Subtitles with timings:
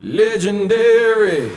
[0.00, 1.50] Legendary.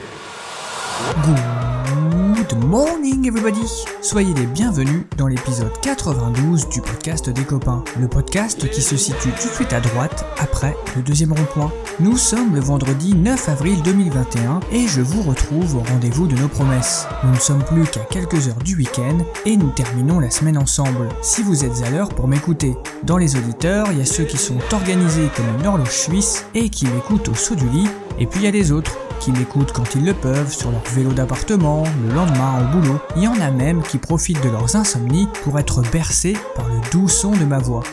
[2.71, 3.67] Morning everybody
[4.01, 9.27] Soyez les bienvenus dans l'épisode 92 du podcast des copains, le podcast qui se situe
[9.31, 11.69] tout de suite à droite après le deuxième rond-point.
[11.99, 16.47] Nous sommes le vendredi 9 avril 2021 et je vous retrouve au rendez-vous de nos
[16.47, 17.07] promesses.
[17.25, 21.09] Nous ne sommes plus qu'à quelques heures du week-end et nous terminons la semaine ensemble,
[21.21, 22.77] si vous êtes à l'heure pour m'écouter.
[23.03, 26.69] Dans les auditeurs, il y a ceux qui sont organisés comme une horloge suisse et
[26.69, 29.71] qui m'écoutent au saut du lit, et puis il y a les autres qui m'écoutent
[29.71, 32.99] quand ils le peuvent sur leur vélo d'appartement, le lendemain au boulot.
[33.15, 36.79] Il y en a même qui profitent de leurs insomnies pour être bercés par le
[36.91, 37.83] doux son de ma voix.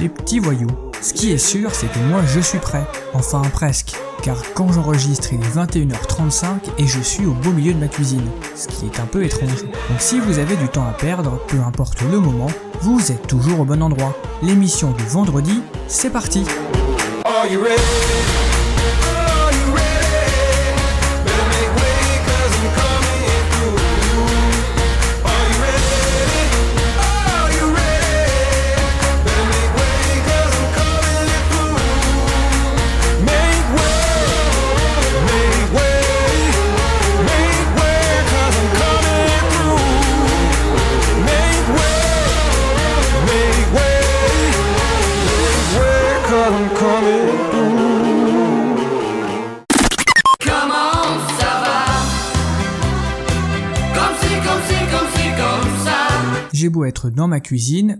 [0.00, 0.70] Les petits voyous.
[1.02, 2.86] Ce qui est sûr, c'est que moi je suis prêt.
[3.12, 3.92] Enfin presque.
[4.22, 6.44] Car quand j'enregistre, il est 21h35
[6.78, 8.28] et je suis au beau milieu de ma cuisine.
[8.56, 9.62] Ce qui est un peu étrange.
[9.62, 12.50] Donc si vous avez du temps à perdre, peu importe le moment,
[12.80, 14.16] vous êtes toujours au bon endroit.
[14.42, 16.44] L'émission du vendredi, c'est parti.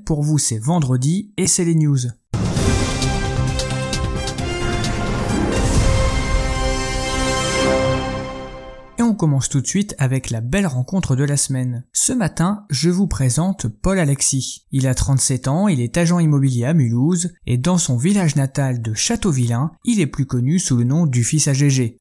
[0.04, 1.98] Pour vous c'est vendredi et c'est les news.
[8.98, 11.84] Et on commence tout de suite avec la belle rencontre de la semaine.
[11.92, 14.66] Ce matin, je vous présente Paul Alexis.
[14.70, 18.82] Il a 37 ans, il est agent immobilier à Mulhouse, et dans son village natal
[18.82, 21.52] de Châteauvillain, il est plus connu sous le nom du fils à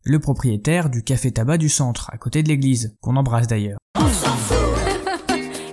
[0.03, 3.80] le propriétaire du café tabac du centre, à côté de l'église, qu'on embrasse d'ailleurs.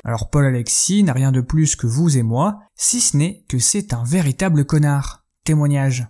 [0.07, 3.59] Alors Paul Alexis n'a rien de plus que vous et moi, si ce n'est que
[3.59, 5.27] c'est un véritable connard.
[5.43, 6.07] Témoignage.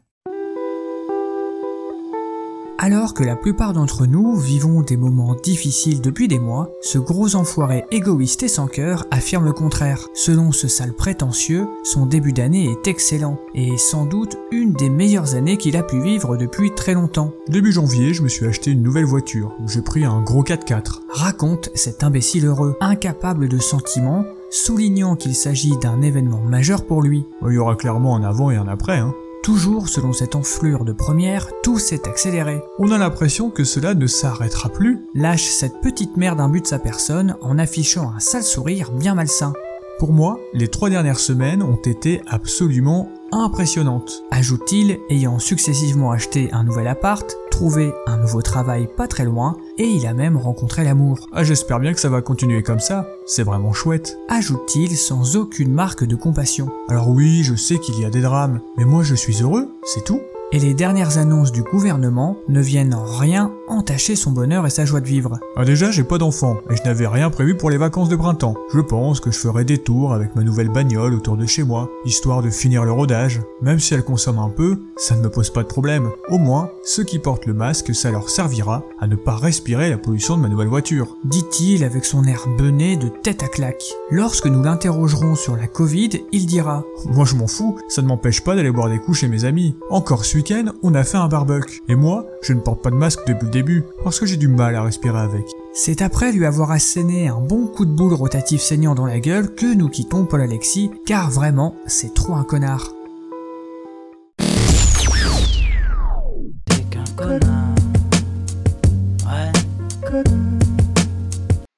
[2.78, 7.34] Alors que la plupart d'entre nous vivons des moments difficiles depuis des mois, ce gros
[7.34, 10.09] enfoiré égoïste et sans cœur affirme le contraire.
[10.12, 14.91] Selon ce sale prétentieux, son début d'année est excellent, et est sans doute une des
[14.91, 17.32] meilleures années qu'il a pu vivre depuis très longtemps.
[17.48, 19.54] Début janvier, je me suis acheté une nouvelle voiture.
[19.66, 21.00] J'ai pris un gros 4x4.
[21.09, 27.25] raconte cet imbécile heureux, incapable de sentiments, soulignant qu'il s'agit d'un événement majeur pour lui.
[27.47, 29.15] Il y aura clairement un avant et un après, hein.
[29.47, 32.65] Toujours selon cette enflure de première, tout s'est accéléré.
[32.81, 35.07] On a l'impression que cela ne s'arrêtera plus.
[35.15, 39.15] Lâche cette petite merde d'un but de sa personne en affichant un sale sourire bien
[39.15, 39.53] malsain.
[39.99, 44.25] Pour moi, les trois dernières semaines ont été absolument impressionnantes.
[44.31, 49.87] Ajoute-t-il, ayant successivement acheté un nouvel appart, trouvé un nouveau travail pas très loin, et
[49.87, 51.27] il a même rencontré l'amour.
[51.33, 53.09] Ah, j'espère bien que ça va continuer comme ça.
[53.25, 54.19] C'est vraiment chouette.
[54.29, 56.69] Ajoute-t-il sans aucune marque de compassion.
[56.91, 60.05] Alors oui, je sais qu'il y a des drames, mais moi je suis heureux, c'est
[60.05, 60.21] tout.
[60.53, 64.84] Et les dernières annonces du gouvernement ne viennent en rien entacher son bonheur et sa
[64.84, 65.41] joie de vivre.
[65.57, 68.55] Ah déjà, j'ai pas d'enfant, et je n'avais rien prévu pour les vacances de printemps.
[68.73, 71.91] Je pense que je ferai des tours avec ma nouvelle bagnole autour de chez moi,
[72.05, 73.41] histoire de finir le rodage.
[73.61, 76.11] Même si elle consomme un peu, ça ne me pose pas de problème.
[76.29, 79.99] Au moins, ceux qui portent le masque, ça leur servira à ne pas respirer la
[79.99, 81.17] pollution de ma nouvelle voiture.
[81.25, 83.83] dit-il avec son air bené de tête à claque.
[84.11, 88.45] Lorsque nous l'interrogerons sur la Covid, il dira Moi je m'en fous, ça ne m'empêche
[88.45, 89.77] pas d'aller boire des coups chez mes amis.
[89.91, 91.80] Encore week-end, on a fait un barbecue.
[91.88, 94.48] Et moi, je ne porte pas de masque depuis le début, parce que j'ai du
[94.48, 95.47] mal à respirer avec.
[95.72, 99.54] C'est après lui avoir asséné un bon coup de boule rotatif saignant dans la gueule
[99.54, 102.96] que nous quittons Paul Alexis, car vraiment, c'est trop un connard.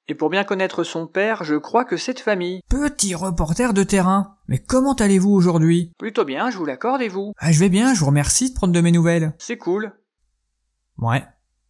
[0.09, 2.61] Et pour bien connaître son père, je crois que c'est de famille.
[2.67, 4.37] Petit reporter de terrain.
[4.47, 5.91] Mais comment allez-vous aujourd'hui?
[5.99, 7.31] Plutôt bien, je vous l'accorde et vous?
[7.37, 9.35] Ah, je vais bien, je vous remercie de prendre de mes nouvelles.
[9.37, 9.93] C'est cool.
[10.97, 11.23] Ouais.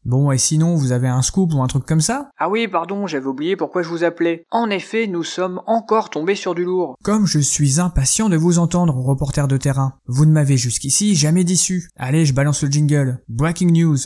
[0.06, 2.30] Bon, et sinon, vous avez un scoop ou un truc comme ça?
[2.38, 4.46] Ah oui, pardon, j'avais oublié pourquoi je vous appelais.
[4.52, 6.96] En effet, nous sommes encore tombés sur du lourd.
[7.04, 9.96] Comme je suis impatient de vous entendre, reporter de terrain.
[10.08, 11.90] Vous ne m'avez jusqu'ici jamais déçu.
[11.98, 13.22] Allez, je balance le jingle.
[13.28, 13.98] Breaking news.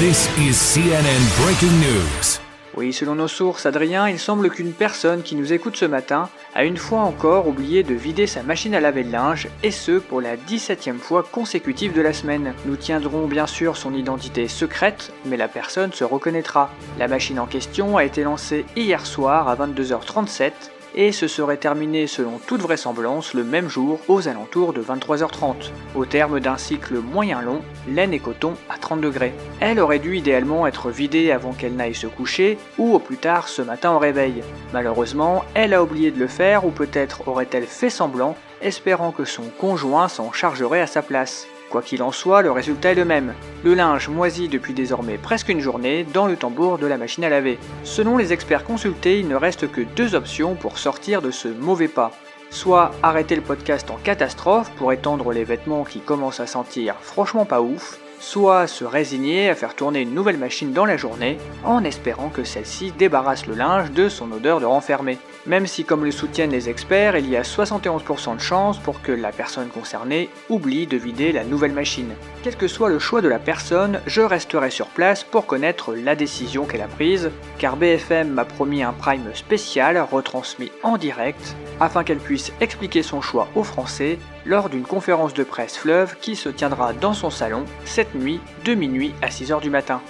[0.00, 2.47] This is CNN Breaking News.
[2.78, 6.62] Oui, selon nos sources, Adrien, il semble qu'une personne qui nous écoute ce matin a
[6.62, 10.20] une fois encore oublié de vider sa machine à laver le linge, et ce pour
[10.20, 12.54] la 17ème fois consécutive de la semaine.
[12.66, 16.70] Nous tiendrons bien sûr son identité secrète, mais la personne se reconnaîtra.
[17.00, 20.52] La machine en question a été lancée hier soir à 22h37
[20.98, 26.04] et se serait terminée selon toute vraisemblance le même jour aux alentours de 23h30, au
[26.04, 29.32] terme d'un cycle moyen long, laine et coton à 30 degrés.
[29.60, 33.48] Elle aurait dû idéalement être vidée avant qu'elle n'aille se coucher ou au plus tard
[33.48, 34.42] ce matin au réveil.
[34.72, 39.44] Malheureusement, elle a oublié de le faire ou peut-être aurait-elle fait semblant, espérant que son
[39.60, 41.46] conjoint s'en chargerait à sa place.
[41.70, 43.34] Quoi qu'il en soit, le résultat est le même.
[43.62, 47.28] Le linge moisit depuis désormais presque une journée dans le tambour de la machine à
[47.28, 47.58] laver.
[47.84, 51.88] Selon les experts consultés, il ne reste que deux options pour sortir de ce mauvais
[51.88, 52.12] pas.
[52.50, 57.44] Soit arrêter le podcast en catastrophe pour étendre les vêtements qui commencent à sentir franchement
[57.44, 61.84] pas ouf, soit se résigner à faire tourner une nouvelle machine dans la journée en
[61.84, 65.18] espérant que celle-ci débarrasse le linge de son odeur de renfermé.
[65.46, 69.12] Même si, comme le soutiennent les experts, il y a 71% de chances pour que
[69.12, 72.12] la personne concernée oublie de vider la nouvelle machine.
[72.42, 76.16] Quel que soit le choix de la personne, je resterai sur place pour connaître la
[76.16, 82.04] décision qu'elle a prise, car BFM m'a promis un prime spécial retransmis en direct afin
[82.04, 86.48] qu'elle puisse expliquer son choix aux Français lors d'une conférence de presse fleuve qui se
[86.48, 90.00] tiendra dans son salon cette nuit de minuit à 6h du matin.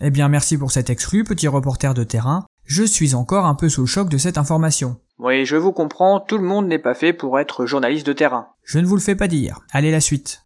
[0.00, 2.46] Eh bien merci pour cet exclu, petit reporter de terrain.
[2.70, 4.96] Je suis encore un peu sous le choc de cette information.
[5.18, 8.46] Oui, je vous comprends, tout le monde n'est pas fait pour être journaliste de terrain.
[8.62, 9.58] Je ne vous le fais pas dire.
[9.72, 10.44] Allez la suite.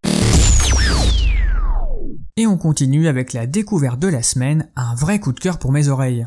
[2.38, 5.71] Et on continue avec la découverte de la semaine, un vrai coup de cœur pour
[5.71, 6.25] mes oreilles.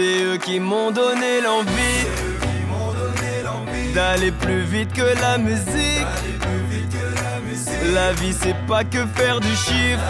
[0.00, 2.06] C'est eux qui m'ont donné l'envie
[3.94, 6.06] d'aller plus vite que la musique.
[7.92, 10.00] La vie c'est pas que faire du chiffre.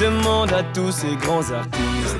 [0.00, 2.16] Demande à tous ces grands artistes.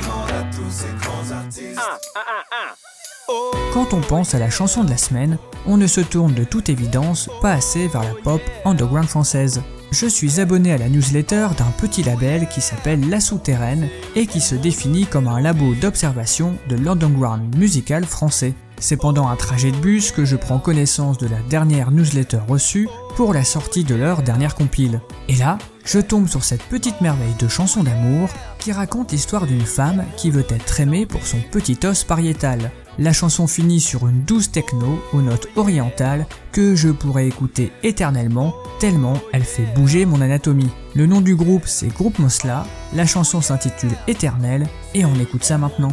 [3.72, 6.68] Quand on pense à la chanson de la semaine, on ne se tourne de toute
[6.68, 9.62] évidence pas assez vers la pop underground française.
[9.92, 14.40] Je suis abonné à la newsletter d'un petit label qui s'appelle La Souterraine et qui
[14.40, 18.54] se définit comme un labo d'observation de l'underground musical français.
[18.78, 22.88] C'est pendant un trajet de bus que je prends connaissance de la dernière newsletter reçue
[23.14, 25.00] pour la sortie de leur dernière compile.
[25.28, 28.28] Et là, je tombe sur cette petite merveille de chanson d'amour
[28.58, 32.70] qui raconte l'histoire d'une femme qui veut être aimée pour son petit os pariétal.
[32.98, 38.54] La chanson finit sur une douce techno aux notes orientales que je pourrais écouter éternellement
[38.78, 40.70] tellement elle fait bouger mon anatomie.
[40.94, 45.58] Le nom du groupe c'est Groupe Mosla, la chanson s'intitule Éternel et on écoute ça
[45.58, 45.92] maintenant.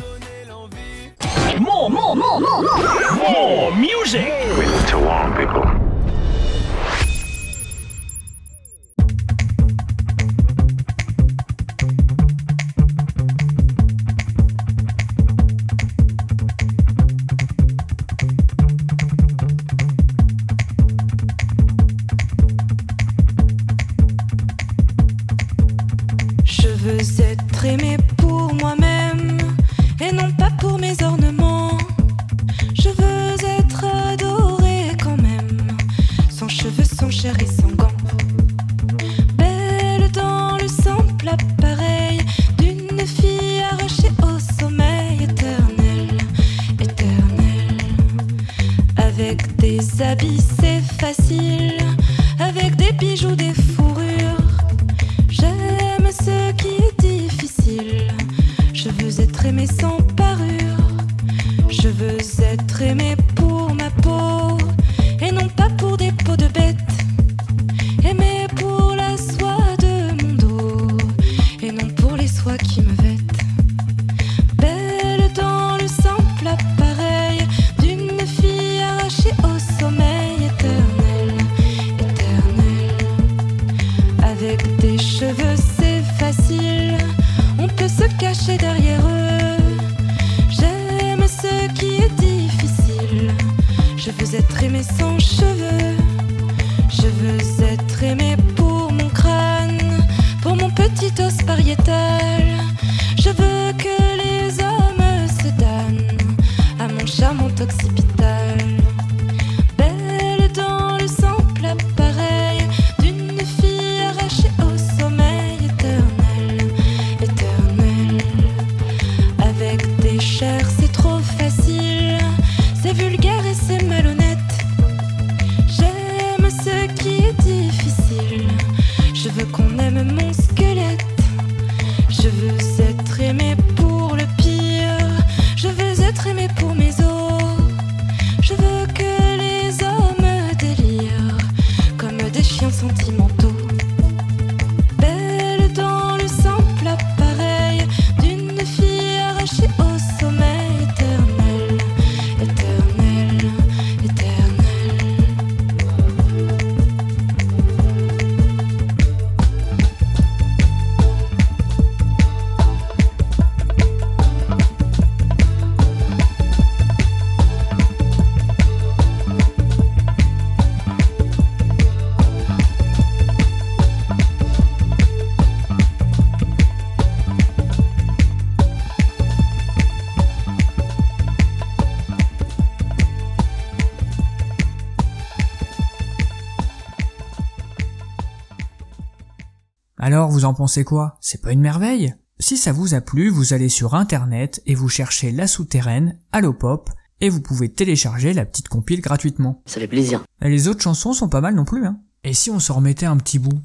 [190.06, 191.16] Alors, vous en pensez quoi?
[191.22, 192.14] C'est pas une merveille?
[192.38, 196.90] Si ça vous a plu, vous allez sur internet et vous cherchez La Souterraine, Allopop,
[197.22, 199.62] et vous pouvez télécharger la petite compile gratuitement.
[199.66, 200.22] Ça fait plaisir.
[200.42, 202.02] Et les autres chansons sont pas mal non plus, hein.
[202.26, 203.62] Et si on se remettait un petit bout?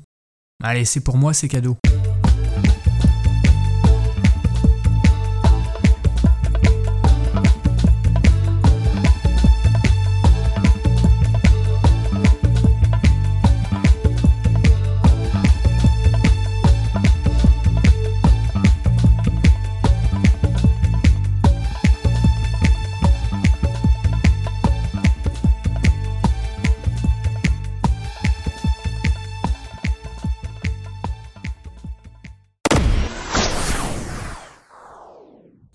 [0.63, 1.77] Allez, c'est pour moi, c'est cadeau.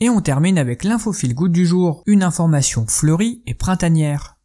[0.03, 4.35] Et on termine avec l'info feel good du jour, une information fleurie et printanière.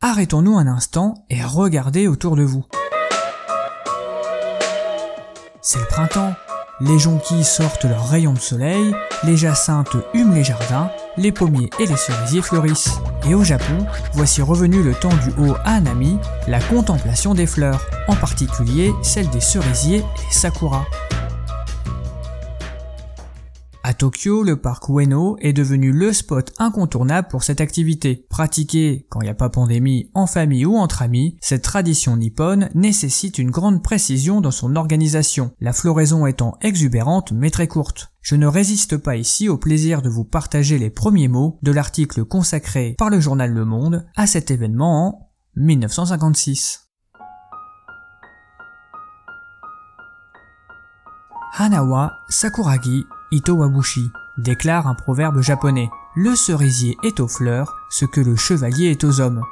[0.00, 2.64] Arrêtons-nous un instant et regardez autour de vous.
[5.60, 6.32] C'est le printemps.
[6.80, 11.86] Les jonquilles sortent leurs rayons de soleil, les jacinthes hument les jardins, les pommiers et
[11.86, 12.98] les cerisiers fleurissent.
[13.28, 18.16] Et au Japon, voici revenu le temps du haut Hanami, la contemplation des fleurs, en
[18.16, 20.84] particulier celle des cerisiers et les sakura.
[23.86, 28.24] À Tokyo, le parc Ueno est devenu le spot incontournable pour cette activité.
[28.30, 32.70] Pratiquée, quand il n'y a pas pandémie, en famille ou entre amis, cette tradition nippone
[32.74, 38.10] nécessite une grande précision dans son organisation, la floraison étant exubérante mais très courte.
[38.22, 42.24] Je ne résiste pas ici au plaisir de vous partager les premiers mots de l'article
[42.24, 46.88] consacré par le journal Le Monde à cet événement en 1956.
[51.56, 55.90] Hanawa Sakuragi Itowabushi déclare un proverbe japonais.
[56.14, 59.42] Le cerisier est aux fleurs ce que le chevalier est aux hommes.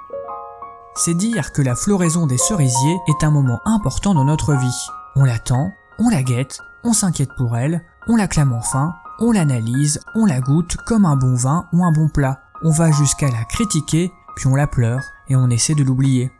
[0.95, 4.87] C'est dire que la floraison des cerisiers est un moment important dans notre vie.
[5.17, 10.01] On l'attend, on la guette, on s'inquiète pour elle, on la clame enfin, on l'analyse,
[10.15, 12.43] on la goûte comme un bon vin ou un bon plat.
[12.63, 16.31] On va jusqu'à la critiquer, puis on la pleure et on essaie de l'oublier.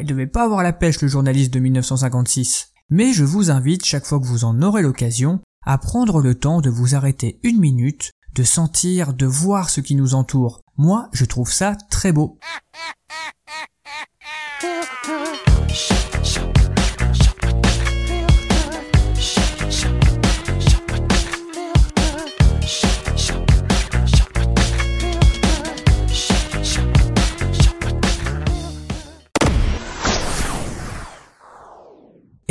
[0.00, 2.72] Il devait pas avoir la pêche le journaliste de 1956.
[2.88, 6.60] Mais je vous invite, chaque fois que vous en aurez l'occasion, à prendre le temps
[6.60, 10.62] de vous arrêter une minute, de sentir, de voir ce qui nous entoure.
[10.76, 12.38] Moi, je trouve ça très beau.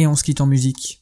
[0.10, 1.02] On se quitte en musique.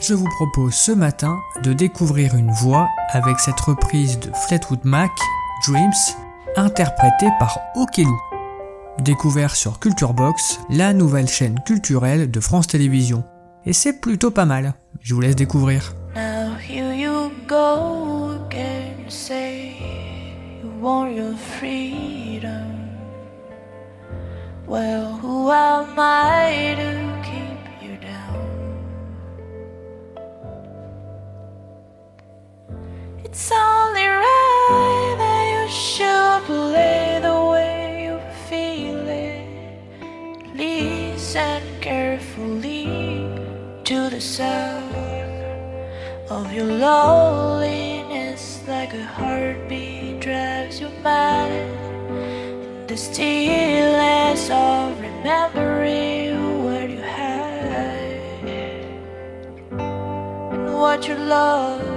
[0.00, 5.10] Je vous propose ce matin de découvrir une voix avec cette reprise de Fleetwood Mac,
[5.66, 5.92] Dreams,
[6.56, 8.20] interprétée par Okelou.
[8.98, 13.24] Découvert sur Culture Box, la nouvelle chaîne culturelle de France Télévisions.
[13.64, 14.74] Et c'est plutôt pas mal.
[15.00, 15.94] Je vous laisse découvrir.
[16.14, 18.81] Now here you go again,
[19.12, 19.76] say
[20.62, 22.88] you want your freedom.
[24.66, 26.90] Well, who am I to
[27.28, 28.48] keep you down?
[33.22, 38.16] It's only right that you should play the way you
[38.48, 39.44] feel it.
[40.56, 43.28] Listen carefully
[43.84, 44.94] to the sound
[46.30, 46.64] of your
[48.68, 50.86] like a heartbeat drives you.
[51.04, 58.44] In the stillness of remembering what you had
[59.72, 61.91] and what you lost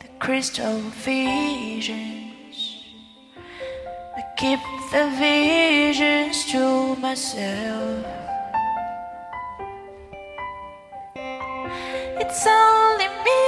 [0.00, 2.56] the crystal visions.
[4.16, 4.60] I keep
[4.92, 8.06] the visions to myself.
[12.18, 13.42] It's only me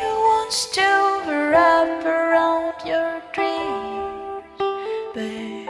[0.00, 0.88] who wants to
[1.28, 4.44] wrap around your dreams,
[5.14, 5.68] babe.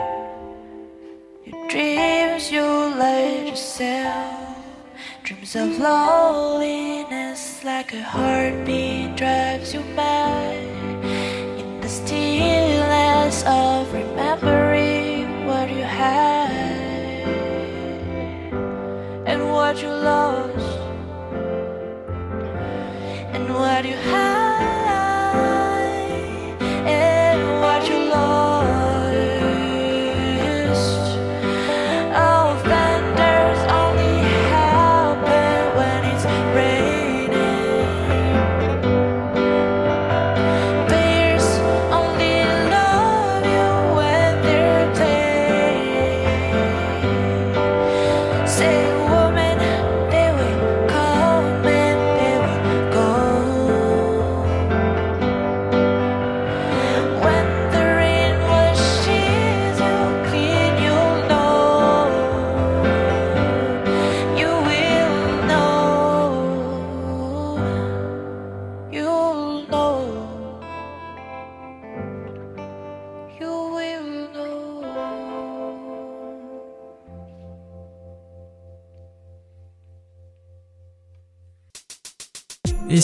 [1.45, 4.55] Your dreams you let yourself.
[5.23, 7.26] Dreams of loneliness
[7.67, 10.55] like a heartbeat drives you mad.
[11.59, 14.66] In the stillness of remembering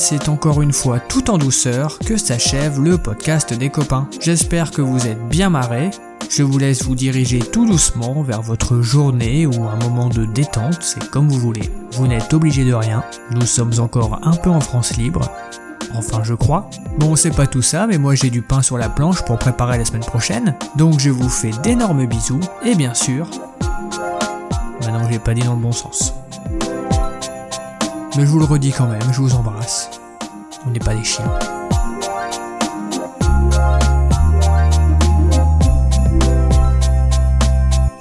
[0.04, 4.10] c'est encore une fois tout en douceur que s'achève le podcast des copains.
[4.20, 5.92] J'espère que vous êtes bien marrés.
[6.30, 10.80] Je vous laisse vous diriger tout doucement vers votre journée ou un moment de détente,
[10.82, 11.72] c'est comme vous voulez.
[11.94, 15.32] Vous n'êtes obligé de rien, nous sommes encore un peu en France libre.
[15.96, 16.70] Enfin, je crois.
[16.98, 19.78] Bon, c'est pas tout ça, mais moi j'ai du pain sur la planche pour préparer
[19.78, 20.54] la semaine prochaine.
[20.76, 23.26] Donc je vous fais d'énormes bisous, et bien sûr...
[24.82, 26.14] Maintenant, j'ai pas dit dans le bon sens.
[28.16, 29.90] Mais je vous le redis quand même, je vous embrasse.
[30.68, 31.32] On n'est pas des chiens.